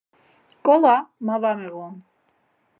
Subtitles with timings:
[0.63, 0.95] Nǩila
[1.25, 1.95] ma va miğun.